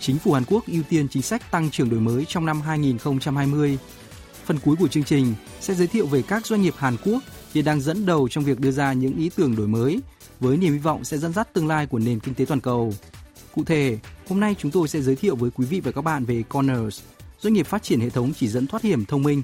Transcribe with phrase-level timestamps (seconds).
[0.00, 3.78] Chính phủ Hàn Quốc ưu tiên chính sách tăng trưởng đổi mới trong năm 2020.
[4.44, 7.22] Phần cuối của chương trình sẽ giới thiệu về các doanh nghiệp Hàn Quốc
[7.54, 10.00] hiện đang dẫn đầu trong việc đưa ra những ý tưởng đổi mới
[10.40, 12.94] với niềm hy vọng sẽ dẫn dắt tương lai của nền kinh tế toàn cầu.
[13.54, 13.98] Cụ thể,
[14.28, 17.00] hôm nay chúng tôi sẽ giới thiệu với quý vị và các bạn về Corners,
[17.40, 19.42] doanh nghiệp phát triển hệ thống chỉ dẫn thoát hiểm thông minh.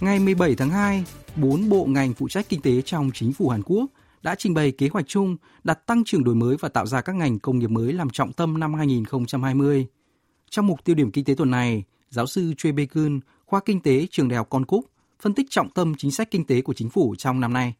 [0.00, 1.04] Ngày 17 tháng 2,
[1.36, 3.86] bốn bộ ngành phụ trách kinh tế trong chính phủ Hàn Quốc
[4.21, 7.15] đã trình bày kế hoạch chung đặt tăng trưởng đổi mới và tạo ra các
[7.15, 9.87] ngành công nghiệp mới làm trọng tâm năm 2020.
[10.49, 14.07] Trong mục tiêu điểm kinh tế tuần này, giáo sư Choi Bae-kun, khoa kinh tế
[14.11, 14.85] trường Đại học Con Cúc,
[15.19, 17.73] phân tích trọng tâm chính sách kinh tế của chính phủ trong năm nay.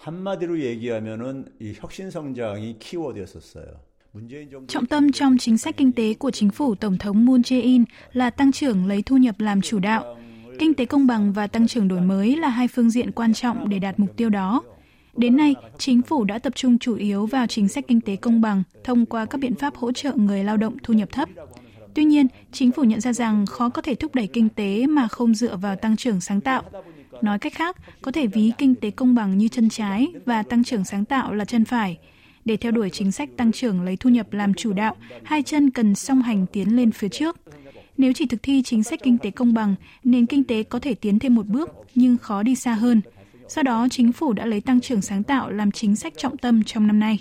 [0.00, 3.66] 한마디로 얘기하면은 이 혁신 성장이 키워드였었어요.
[4.68, 8.30] Trọng tâm trong chính sách kinh tế của chính phủ Tổng thống Moon Jae-in là
[8.30, 10.16] tăng trưởng lấy thu nhập làm chủ đạo.
[10.58, 13.68] Kinh tế công bằng và tăng trưởng đổi mới là hai phương diện quan trọng
[13.68, 14.62] để đạt mục tiêu đó.
[15.17, 18.41] Đến nay, chính phủ đã tập trung chủ yếu vào chính sách kinh tế công
[18.41, 21.29] bằng thông qua các biện pháp hỗ trợ người lao động thu nhập thấp.
[21.93, 25.07] Tuy nhiên, chính phủ nhận ra rằng khó có thể thúc đẩy kinh tế mà
[25.07, 26.63] không dựa vào tăng trưởng sáng tạo.
[27.21, 30.63] Nói cách khác, có thể ví kinh tế công bằng như chân trái và tăng
[30.63, 31.97] trưởng sáng tạo là chân phải.
[32.45, 35.69] Để theo đuổi chính sách tăng trưởng lấy thu nhập làm chủ đạo, hai chân
[35.69, 37.37] cần song hành tiến lên phía trước.
[37.97, 40.93] Nếu chỉ thực thi chính sách kinh tế công bằng, nền kinh tế có thể
[40.93, 43.01] tiến thêm một bước nhưng khó đi xa hơn.
[43.49, 46.63] Do đó, chính phủ đã lấy tăng trưởng sáng tạo làm chính sách trọng tâm
[46.63, 47.19] trong năm nay.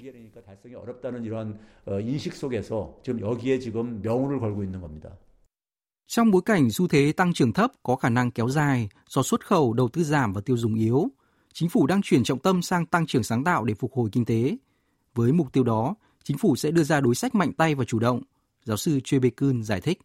[6.06, 9.46] Trong bối cảnh xu thế tăng trưởng thấp có khả năng kéo dài do xuất
[9.46, 11.08] khẩu, đầu tư giảm và tiêu dùng yếu,
[11.52, 14.24] chính phủ đang chuyển trọng tâm sang tăng trưởng sáng tạo để phục hồi kinh
[14.24, 14.56] tế.
[15.14, 17.98] Với mục tiêu đó, chính phủ sẽ đưa ra đối sách mạnh tay và chủ
[17.98, 18.22] động.
[18.64, 19.98] Giáo sư Choi Bae-kun giải thích.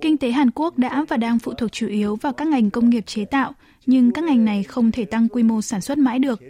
[0.00, 2.90] Kinh tế Hàn Quốc đã và đang phụ thuộc chủ yếu vào các ngành công
[2.90, 3.52] nghiệp chế tạo,
[3.86, 6.40] nhưng các ngành này không thể tăng quy mô sản xuất mãi được.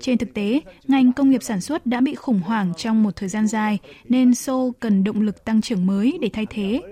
[0.00, 3.28] Trên thực tế, ngành công nghiệp sản xuất đã bị khủng hoảng trong một thời
[3.28, 3.78] gian dài,
[4.08, 6.82] nên Seoul cần động lực tăng trưởng mới để thay thế.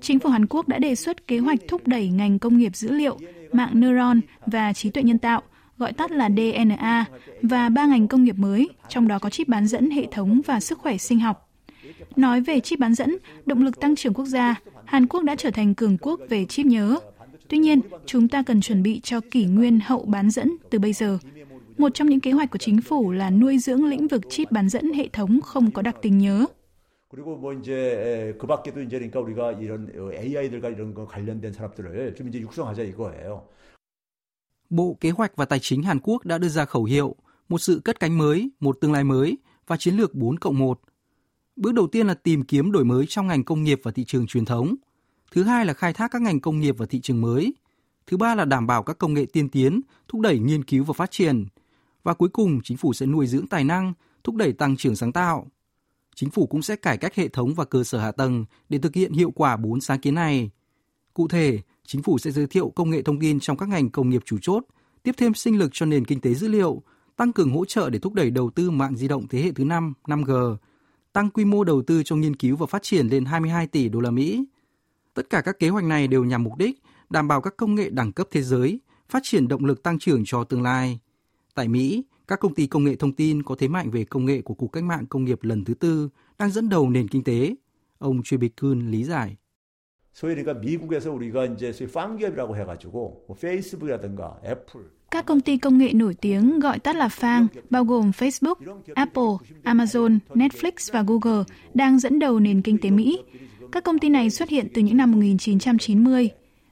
[0.00, 2.90] Chính phủ Hàn Quốc đã đề xuất kế hoạch thúc đẩy ngành công nghiệp dữ
[2.92, 3.18] liệu,
[3.52, 5.42] mạng neuron và trí tuệ nhân tạo,
[5.77, 7.05] gọi tắt là DNA,
[7.41, 10.59] và ba ngành công nghiệp mới, trong đó có chip bán dẫn hệ thống và
[10.59, 11.49] sức khỏe sinh học.
[12.15, 14.55] Nói về chip bán dẫn, động lực tăng trưởng quốc gia,
[14.85, 16.99] Hàn Quốc đã trở thành cường quốc về chip nhớ.
[17.47, 20.93] Tuy nhiên, chúng ta cần chuẩn bị cho kỷ nguyên hậu bán dẫn từ bây
[20.93, 21.17] giờ.
[21.77, 24.69] Một trong những kế hoạch của chính phủ là nuôi dưỡng lĩnh vực chip bán
[24.69, 26.45] dẫn hệ thống không có đặc tính nhớ.
[27.11, 32.27] 그리고 뭐 이제 그 밖에도 이제 그러니까 우리가 이런 AI들과 이런 거 관련된 사람들을 좀
[32.29, 33.41] 이제 육성하자 이거예요.
[34.74, 37.16] Bộ Kế hoạch và Tài chính Hàn Quốc đã đưa ra khẩu hiệu
[37.48, 40.80] một sự cất cánh mới, một tương lai mới và chiến lược 4 cộng 1.
[41.56, 44.26] Bước đầu tiên là tìm kiếm đổi mới trong ngành công nghiệp và thị trường
[44.26, 44.74] truyền thống.
[45.30, 47.54] Thứ hai là khai thác các ngành công nghiệp và thị trường mới.
[48.06, 50.92] Thứ ba là đảm bảo các công nghệ tiên tiến, thúc đẩy nghiên cứu và
[50.92, 51.46] phát triển.
[52.02, 53.92] Và cuối cùng, chính phủ sẽ nuôi dưỡng tài năng,
[54.24, 55.46] thúc đẩy tăng trưởng sáng tạo.
[56.14, 58.94] Chính phủ cũng sẽ cải cách hệ thống và cơ sở hạ tầng để thực
[58.94, 60.50] hiện hiệu quả bốn sáng kiến này.
[61.14, 64.10] Cụ thể, chính phủ sẽ giới thiệu công nghệ thông tin trong các ngành công
[64.10, 64.64] nghiệp chủ chốt,
[65.02, 66.82] tiếp thêm sinh lực cho nền kinh tế dữ liệu,
[67.16, 69.64] tăng cường hỗ trợ để thúc đẩy đầu tư mạng di động thế hệ thứ
[69.64, 70.56] 5, 5G,
[71.12, 74.00] tăng quy mô đầu tư cho nghiên cứu và phát triển lên 22 tỷ đô
[74.00, 74.44] la Mỹ.
[75.14, 77.90] Tất cả các kế hoạch này đều nhằm mục đích đảm bảo các công nghệ
[77.90, 80.98] đẳng cấp thế giới, phát triển động lực tăng trưởng cho tương lai.
[81.54, 84.42] Tại Mỹ, các công ty công nghệ thông tin có thế mạnh về công nghệ
[84.42, 86.08] của cuộc cách mạng công nghiệp lần thứ tư
[86.38, 87.54] đang dẫn đầu nền kinh tế.
[87.98, 89.36] Ông Choi Bae-kun lý giải.
[90.13, 95.77] 소위 그러니까 미국에서 우리가 이제 소위 팡기업이라고 해가지고 뭐 페이스북이라든가 애플 các công ty công
[95.77, 98.55] nghệ nổi tiếng gọi tắt là FANG, bao gồm Facebook,
[98.95, 99.33] Apple,
[99.63, 103.19] Amazon, Netflix và Google, đang dẫn đầu nền kinh tế Mỹ.
[103.71, 106.29] Các công ty này xuất hiện từ những năm 1990.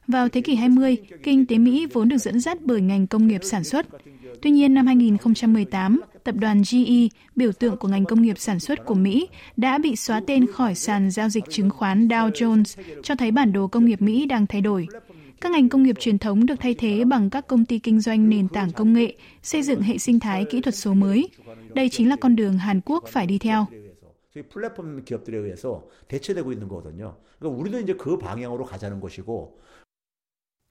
[0.07, 3.41] Vào thế kỷ 20, kinh tế Mỹ vốn được dẫn dắt bởi ngành công nghiệp
[3.43, 3.85] sản xuất.
[4.41, 8.85] Tuy nhiên, năm 2018, tập đoàn GE, biểu tượng của ngành công nghiệp sản xuất
[8.85, 13.15] của Mỹ, đã bị xóa tên khỏi sàn giao dịch chứng khoán Dow Jones, cho
[13.15, 14.87] thấy bản đồ công nghiệp Mỹ đang thay đổi.
[15.41, 18.29] Các ngành công nghiệp truyền thống được thay thế bằng các công ty kinh doanh
[18.29, 21.29] nền tảng công nghệ, xây dựng hệ sinh thái kỹ thuật số mới.
[21.73, 23.67] Đây chính là con đường Hàn Quốc phải đi theo.
[24.51, 27.15] 플랫폼 기업들에 의해서 대체되고 있는 거거든요.
[27.39, 29.57] 그러니까 우리도 이제 그 방향으로 가자는 것이고.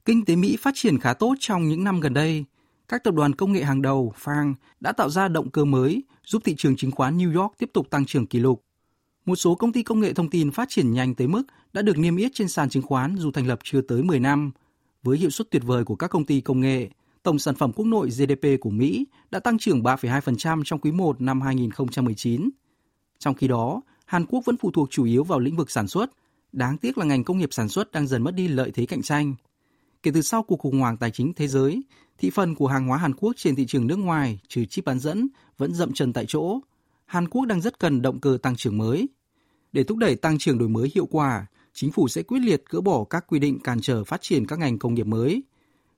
[0.04, 2.44] Kinh tế Mỹ phát triển khá tốt trong những năm gần đây.
[2.91, 6.41] các tập đoàn công nghệ hàng đầu FANG đã tạo ra động cơ mới giúp
[6.45, 8.63] thị trường chứng khoán New York tiếp tục tăng trưởng kỷ lục.
[9.25, 11.43] Một số công ty công nghệ thông tin phát triển nhanh tới mức
[11.73, 14.51] đã được niêm yết trên sàn chứng khoán dù thành lập chưa tới 10 năm.
[15.03, 16.89] Với hiệu suất tuyệt vời của các công ty công nghệ,
[17.23, 21.21] tổng sản phẩm quốc nội GDP của Mỹ đã tăng trưởng 3,2% trong quý 1
[21.21, 22.49] năm 2019.
[23.19, 26.11] Trong khi đó, Hàn Quốc vẫn phụ thuộc chủ yếu vào lĩnh vực sản xuất.
[26.51, 29.01] Đáng tiếc là ngành công nghiệp sản xuất đang dần mất đi lợi thế cạnh
[29.01, 29.35] tranh.
[30.03, 31.81] Kể từ sau cuộc khủng hoảng tài chính thế giới,
[32.21, 34.99] thị phần của hàng hóa Hàn Quốc trên thị trường nước ngoài trừ chip bán
[34.99, 35.27] dẫn
[35.57, 36.59] vẫn dậm chân tại chỗ.
[37.05, 39.09] Hàn Quốc đang rất cần động cơ tăng trưởng mới.
[39.71, 42.81] Để thúc đẩy tăng trưởng đổi mới hiệu quả, chính phủ sẽ quyết liệt gỡ
[42.81, 45.43] bỏ các quy định cản trở phát triển các ngành công nghiệp mới.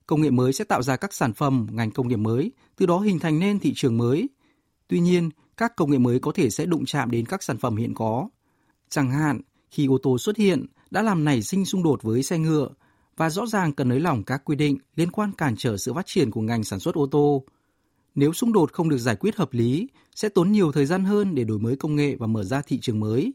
[0.05, 2.99] Công nghệ mới sẽ tạo ra các sản phẩm, ngành công nghiệp mới, từ đó
[2.99, 4.29] hình thành nên thị trường mới.
[4.87, 7.75] Tuy nhiên, các công nghệ mới có thể sẽ đụng chạm đến các sản phẩm
[7.75, 8.29] hiện có.
[8.89, 9.41] Chẳng hạn,
[9.71, 12.69] khi ô tô xuất hiện đã làm nảy sinh xung đột với xe ngựa
[13.17, 16.05] và rõ ràng cần nới lỏng các quy định liên quan cản trở sự phát
[16.05, 17.43] triển của ngành sản xuất ô tô.
[18.15, 21.35] Nếu xung đột không được giải quyết hợp lý, sẽ tốn nhiều thời gian hơn
[21.35, 23.33] để đổi mới công nghệ và mở ra thị trường mới.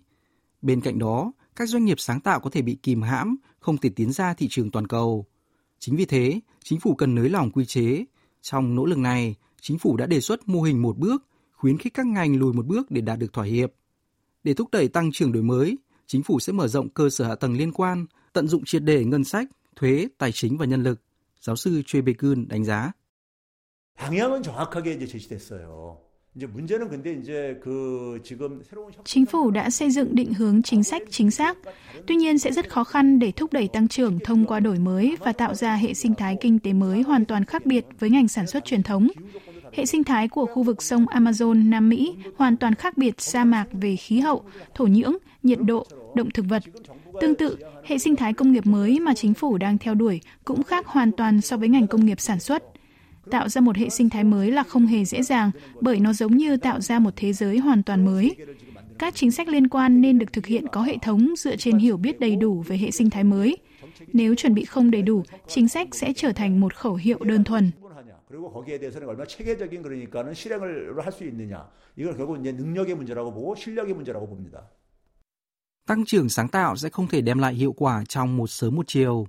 [0.63, 3.91] Bên cạnh đó, các doanh nghiệp sáng tạo có thể bị kìm hãm, không thể
[3.97, 5.27] tiến ra thị trường toàn cầu.
[5.79, 8.05] Chính vì thế, chính phủ cần nới lỏng quy chế.
[8.43, 11.95] Trong nỗ lực này, chính phủ đã đề xuất mô hình một bước, khuyến khích
[11.95, 13.73] các ngành lùi một bước để đạt được thỏa hiệp.
[14.45, 17.35] Để thúc đẩy tăng trưởng đổi mới, chính phủ sẽ mở rộng cơ sở hạ
[17.35, 19.49] tầng liên quan, tận dụng triệt để ngân sách,
[19.79, 21.01] thuế, tài chính và nhân lực,
[21.41, 22.93] giáo sư Choi Bae-kun đánh giá.
[29.05, 31.59] Chính phủ đã xây dựng định hướng chính sách chính xác,
[32.07, 35.17] tuy nhiên sẽ rất khó khăn để thúc đẩy tăng trưởng thông qua đổi mới
[35.21, 38.29] và tạo ra hệ sinh thái kinh tế mới hoàn toàn khác biệt với ngành
[38.29, 39.09] sản xuất truyền thống.
[39.73, 43.45] Hệ sinh thái của khu vực sông Amazon Nam Mỹ hoàn toàn khác biệt sa
[43.45, 44.45] mạc về khí hậu,
[44.75, 46.63] thổ nhưỡng, nhiệt độ, động thực vật.
[47.21, 50.63] Tương tự, hệ sinh thái công nghiệp mới mà chính phủ đang theo đuổi cũng
[50.63, 52.63] khác hoàn toàn so với ngành công nghiệp sản xuất–
[53.31, 55.51] Tạo ra một hệ sinh thái mới là không hề dễ dàng
[55.81, 58.37] bởi nó giống như tạo ra một thế giới hoàn toàn mới.
[58.99, 61.97] Các chính sách liên quan nên được thực hiện có hệ thống dựa trên hiểu
[61.97, 63.57] biết đầy đủ về hệ sinh thái mới.
[64.13, 67.45] Nếu chuẩn bị không đầy đủ, chính sách sẽ trở thành một khẩu hiệu đơn
[67.45, 67.71] thuần.
[68.28, 71.70] 그리고 거기에 대해서는 얼마나 체계적인 그러니까는 실행을 할 수 있느냐.
[71.96, 74.70] 이걸 결국 이제 능력의 문제라고 보고 실력의 문제라고 봅니다.
[75.86, 78.88] Tăng trưởng sáng tạo sẽ không thể đem lại hiệu quả trong một sớm một
[78.88, 79.28] chiều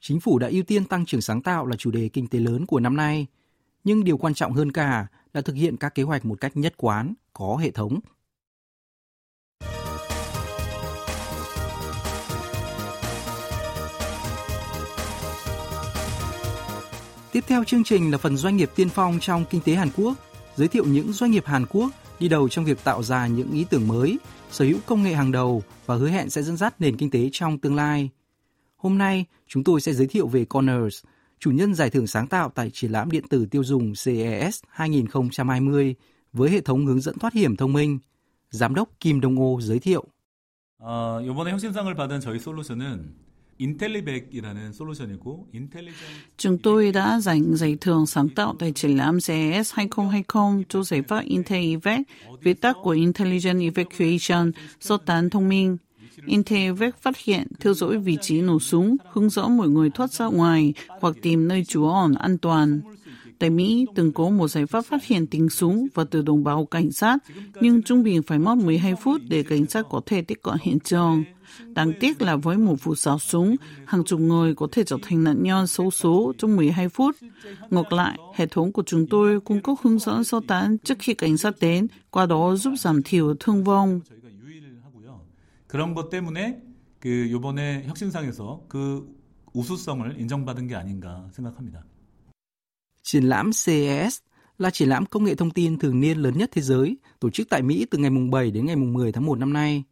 [0.00, 2.66] chính phủ đã ưu tiên tăng trưởng sáng tạo là chủ đề kinh tế lớn
[2.66, 3.26] của năm nay,
[3.84, 6.74] nhưng điều quan trọng hơn cả là thực hiện các kế hoạch một cách nhất
[6.76, 8.00] quán, có hệ thống.
[17.32, 20.14] Tiếp theo chương trình là phần doanh nghiệp tiên phong trong kinh tế Hàn Quốc,
[20.56, 21.90] giới thiệu những doanh nghiệp Hàn Quốc
[22.20, 24.18] đi đầu trong việc tạo ra những ý tưởng mới,
[24.50, 27.28] sở hữu công nghệ hàng đầu và hứa hẹn sẽ dẫn dắt nền kinh tế
[27.32, 28.10] trong tương lai.
[28.76, 31.04] Hôm nay, chúng tôi sẽ giới thiệu về Corners,
[31.38, 35.94] chủ nhân giải thưởng sáng tạo tại triển lãm điện tử tiêu dùng CES 2020
[36.32, 37.98] với hệ thống hướng dẫn thoát hiểm thông minh.
[38.50, 40.04] Giám đốc Kim Dong O giới thiệu.
[40.78, 43.14] 어, 이번에 혁신상을 받은 저희 솔루션은
[46.37, 51.01] Chúng tôi đã giành giải thưởng sáng tạo tại triển lãm CES 2020 cho giải
[51.01, 51.75] pháp Intel
[52.41, 55.77] viết tắt của Intelligent Evacuation, sơ tán thông minh.
[56.25, 60.25] Intervec phát hiện, theo dõi vị trí nổ súng, hướng dẫn mọi người thoát ra
[60.25, 62.81] ngoài hoặc tìm nơi trú ẩn an toàn.
[63.39, 66.65] Tại Mỹ, từng có một giải pháp phát hiện tiếng súng và tự động báo
[66.65, 67.17] cảnh sát,
[67.61, 70.79] nhưng trung bình phải mất 12 phút để cảnh sát có thể tiếp cận hiện
[70.79, 71.23] trường.
[71.74, 75.24] Đáng tiếc là với một vụ xả súng, hàng chục người có thể trở thành
[75.24, 77.16] nạn nhân xấu số trong 12 phút.
[77.70, 81.14] Ngược lại, hệ thống của chúng tôi cung cấp hướng dẫn sơ tán trước khi
[81.14, 84.00] cảnh sát đến, qua đó giúp giảm thiểu thương vong.
[85.68, 86.62] 그런 것 때문에
[87.00, 89.16] 그 요번에 혁신상에서 그
[89.52, 91.84] 우수성을 인정받은 게 아닌가 생각합니다.
[93.02, 94.20] Triển lãm CES
[94.58, 97.48] là triển lãm công nghệ thông tin thường niên lớn nhất thế giới, tổ chức
[97.48, 99.84] tại Mỹ từ ngày 7 đến ngày 10 tháng 1 năm nay.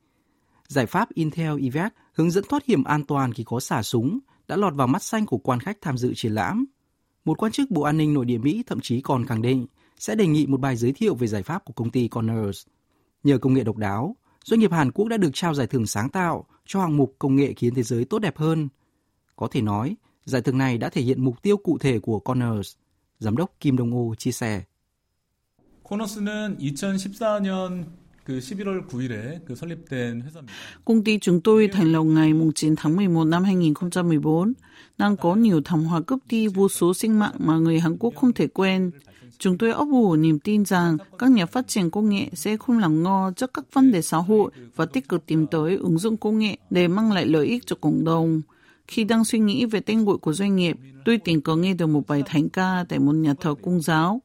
[0.69, 4.19] Giải pháp Intel EVAC hướng dẫn thoát hiểm an toàn khi có xả súng
[4.49, 6.65] đã lọt vào mắt xanh của quan khách tham dự triển lãm.
[7.25, 9.67] Một quan chức Bộ An ninh Nội địa Mỹ thậm chí còn khẳng định
[9.99, 12.67] sẽ đề nghị một bài giới thiệu về giải pháp của công ty Connors.
[13.23, 16.09] Nhờ công nghệ độc đáo, doanh nghiệp Hàn Quốc đã được trao giải thưởng sáng
[16.09, 18.69] tạo cho hạng mục công nghệ khiến thế giới tốt đẹp hơn.
[19.37, 22.73] Có thể nói, giải thưởng này đã thể hiện mục tiêu cụ thể của Connors,
[23.19, 24.63] giám đốc Kim Dong O chia sẻ.
[25.85, 27.85] 코너스는 2014년
[30.86, 34.54] Công ty chúng tôi thành lập ngày 9 tháng 11 năm 2014,
[34.98, 38.14] đang có nhiều thảm họa cướp đi vô số sinh mạng mà người Hàn Quốc
[38.16, 38.92] không thể quên.
[39.38, 42.80] Chúng tôi ấp ủ niềm tin rằng các nhà phát triển công nghệ sẽ không
[42.80, 46.18] làm ngo trước các vấn đề xã hội và tích cực tìm tới ứng dụng
[46.18, 48.42] công nghệ để mang lại lợi ích cho cộng đồng.
[48.88, 51.88] Khi đang suy nghĩ về tên gọi của doanh nghiệp, tôi tình cờ nghe được
[51.88, 54.22] một bài thánh ca tại một nhà thờ công giáo.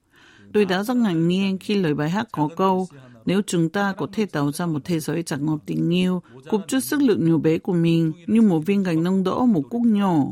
[0.53, 2.89] Tôi đã rất ngạc nhiên khi lời bài hát có câu
[3.26, 6.62] nếu chúng ta có thể tạo ra một thế giới chẳng ngọt tình yêu, cụp
[6.68, 9.82] chút sức lực nhỏ bé của mình như một viên gạch nâng đỡ một cúc
[9.82, 10.26] nhỏ.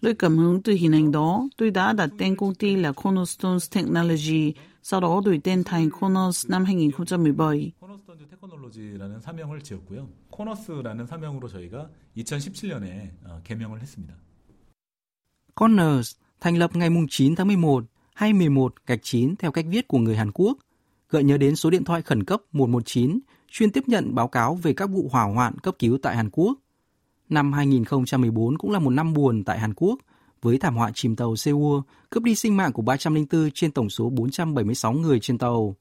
[0.00, 3.58] Lấy cảm hứng từ hình ảnh đó, tôi đã đặt tên công ty là Cornerstone
[3.74, 7.72] Technology, sau đó đổi tên thành Corners năm 2017.
[7.80, 10.08] 코너스톤즈 테크놀로지라는 사명을 지었고요.
[10.30, 13.10] 코너스라는 사명으로 저희가 2017년에
[13.44, 14.14] 개명을 했습니다.
[15.54, 19.98] Corners thành lập ngày 9 tháng 11 hay 11 gạch 9 theo cách viết của
[19.98, 20.58] người Hàn Quốc,
[21.11, 23.19] gợi nhớ đến số điện thoại khẩn cấp 119
[23.51, 26.57] chuyên tiếp nhận báo cáo về các vụ hỏa hoạn cấp cứu tại Hàn Quốc.
[27.29, 29.99] Năm 2014 cũng là một năm buồn tại Hàn Quốc
[30.41, 34.09] với thảm họa chìm tàu Seoul cướp đi sinh mạng của 304 trên tổng số
[34.09, 35.75] 476 người trên tàu.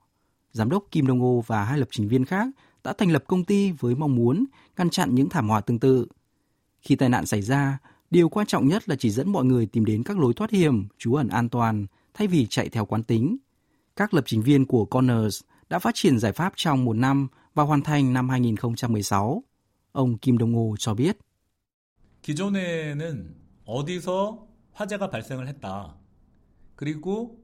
[0.52, 2.48] Giám đốc Kim Dong-ho và hai lập trình viên khác
[2.84, 4.44] đã thành lập công ty với mong muốn
[4.76, 6.06] ngăn chặn những thảm họa tương tự.
[6.80, 7.78] Khi tai nạn xảy ra,
[8.10, 10.88] điều quan trọng nhất là chỉ dẫn mọi người tìm đến các lối thoát hiểm,
[10.98, 13.36] trú ẩn an toàn, thay vì chạy theo quán tính
[13.99, 17.63] Các lập trình viên của Corners đã phát triển giải pháp trong một năm và
[17.63, 19.43] hoàn thành năm 2016.
[19.91, 21.17] Ông Kim Dong-ho cho biết.
[22.21, 25.95] 기존에는 어디서 화재가 발생을 했다.
[26.75, 27.38] 그리고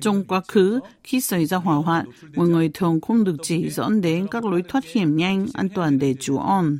[0.00, 4.00] trong quá khứ, khi xảy ra hỏa hoạn, mọi người thường không được chỉ dẫn
[4.00, 6.78] đến các lối thoát hiểm nhanh, an toàn để trú ẩn.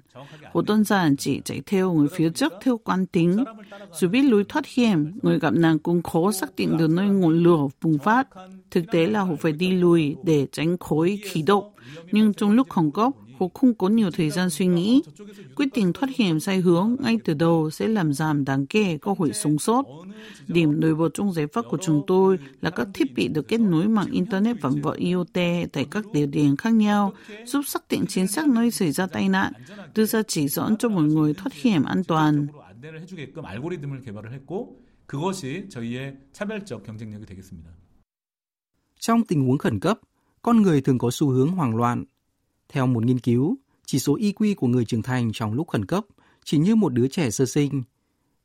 [0.52, 3.44] Hoặc đơn giản chỉ chạy theo người phía trước theo quán tính.
[3.92, 7.42] Dù biết lối thoát hiểm, người gặp nạn cũng khó xác định được nơi ngọn
[7.42, 8.28] lửa bùng phát.
[8.70, 11.72] Thực tế là họ phải đi lùi để tránh khối khí độc.
[12.12, 15.02] Nhưng trong lúc khẩn cấp, Họ không có nhiều thời gian suy nghĩ.
[15.56, 19.14] Quyết định thoát hiểm sai hướng ngay từ đầu sẽ làm giảm đáng kể cơ
[19.18, 19.84] hội sống sót.
[20.48, 23.60] Điểm nổi bật trong giải pháp của chúng tôi là các thiết bị được kết
[23.60, 25.34] nối mạng Internet và vợ IoT
[25.72, 27.12] tại các địa điểm khác nhau,
[27.44, 29.52] giúp xác định chính xác nơi xảy ra tai nạn,
[29.94, 32.46] đưa ra chỉ dẫn cho mọi người thoát hiểm an toàn.
[39.00, 39.98] Trong tình huống khẩn cấp,
[40.42, 42.04] con người thường có xu hướng hoảng loạn,
[42.68, 43.56] theo một nghiên cứu,
[43.86, 46.04] chỉ số IQ của người trưởng thành trong lúc khẩn cấp
[46.44, 47.82] chỉ như một đứa trẻ sơ sinh.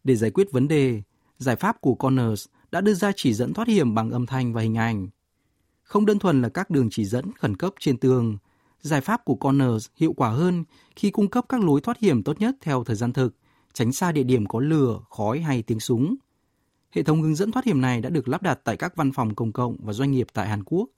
[0.03, 1.01] Để giải quyết vấn đề,
[1.37, 4.61] giải pháp của Connors đã đưa ra chỉ dẫn thoát hiểm bằng âm thanh và
[4.61, 5.09] hình ảnh.
[5.83, 8.37] Không đơn thuần là các đường chỉ dẫn khẩn cấp trên tường,
[8.81, 10.63] giải pháp của Connors hiệu quả hơn
[10.95, 13.35] khi cung cấp các lối thoát hiểm tốt nhất theo thời gian thực,
[13.73, 16.15] tránh xa địa điểm có lửa, khói hay tiếng súng.
[16.91, 19.35] Hệ thống hướng dẫn thoát hiểm này đã được lắp đặt tại các văn phòng
[19.35, 20.89] công cộng và doanh nghiệp tại Hàn Quốc,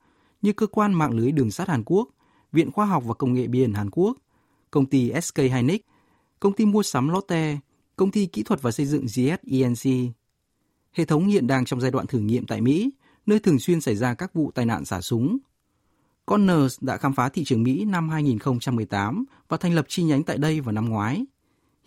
[0.42, 2.08] như cơ quan mạng lưới đường sắt Hàn Quốc,
[2.54, 4.16] Viện Khoa học và Công nghệ Biển Hàn Quốc,
[4.70, 5.80] công ty SK Hynix,
[6.40, 7.58] công ty mua sắm Lotte,
[7.96, 10.12] công ty kỹ thuật và xây dựng GSENC.
[10.92, 12.90] Hệ thống hiện đang trong giai đoạn thử nghiệm tại Mỹ,
[13.26, 15.38] nơi thường xuyên xảy ra các vụ tai nạn xả súng.
[16.26, 20.38] Connors đã khám phá thị trường Mỹ năm 2018 và thành lập chi nhánh tại
[20.38, 21.24] đây vào năm ngoái.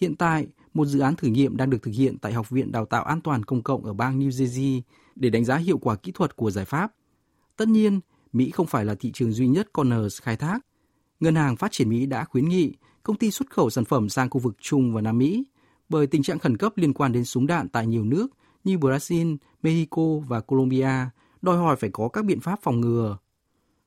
[0.02, 2.86] Hiện tại, một dự án thử nghiệm đang được thực hiện tại Học viện Đào
[2.86, 4.82] tạo An toàn Công cộng ở bang New Jersey
[5.16, 6.94] để đánh giá hiệu quả kỹ thuật của giải pháp.
[7.56, 8.00] Tất nhiên,
[8.37, 10.59] Mỹ không phải là thị trường duy nhất Connors khai thác.
[11.21, 14.31] Ngân hàng Phát triển Mỹ đã khuyến nghị công ty xuất khẩu sản phẩm sang
[14.31, 15.45] khu vực Trung và Nam Mỹ
[15.89, 18.27] bởi tình trạng khẩn cấp liên quan đến súng đạn tại nhiều nước
[18.65, 21.09] như Brazil, Mexico và Colombia
[21.43, 23.19] đòi hỏi phải có các biện pháp phòng ngừa.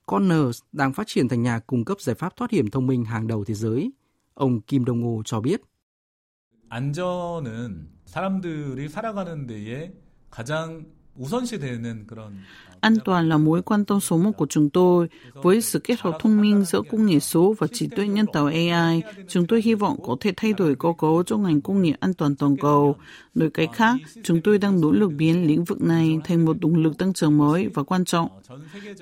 [0.05, 3.27] Connors đang phát triển thành nhà cung cấp giải pháp thoát hiểm thông minh hàng
[3.27, 3.91] đầu thế giới.
[4.33, 5.61] Ông Kim Dong-ho cho biết.
[6.69, 9.93] 안전은 사람들이 살아가는 데에
[10.29, 10.85] 가장
[12.79, 15.07] An toàn là mối quan tâm số một của chúng tôi.
[15.33, 18.45] Với sự kết hợp thông minh giữa công nghệ số và trí tuệ nhân tạo
[18.45, 21.95] AI, chúng tôi hy vọng có thể thay đổi cơ cấu trong ngành công nghiệp
[21.99, 22.95] an toàn toàn cầu.
[23.35, 26.75] Nói cách khác, chúng tôi đang nỗ lực biến lĩnh vực này thành một động
[26.75, 28.29] lực tăng trưởng mới và quan trọng.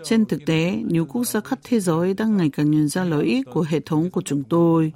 [0.03, 3.25] Trên thực tế, nhiều quốc gia khắp thế giới đang ngày càng nhận ra lợi
[3.25, 4.93] ích của hệ thống của chúng tôi.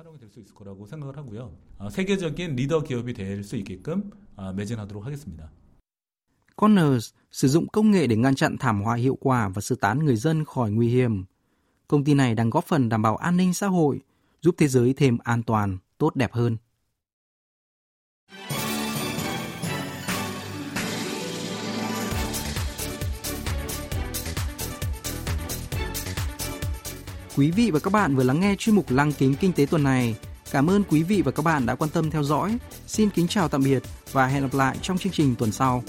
[1.92, 4.12] 세계적인 리더 기업이 될 수 있게끔
[4.56, 5.52] 매진하도록 하겠습니다.
[6.63, 10.05] Connors sử dụng công nghệ để ngăn chặn thảm họa hiệu quả và sơ tán
[10.05, 11.25] người dân khỏi nguy hiểm.
[11.89, 14.01] Công ty này đang góp phần đảm bảo an ninh xã hội,
[14.41, 16.57] giúp thế giới thêm an toàn, tốt đẹp hơn.
[27.37, 29.83] Quý vị và các bạn vừa lắng nghe chuyên mục Lăng kính kinh tế tuần
[29.83, 30.17] này.
[30.51, 32.59] Cảm ơn quý vị và các bạn đã quan tâm theo dõi.
[32.87, 35.83] Xin kính chào tạm biệt và hẹn gặp lại trong chương trình tuần sau.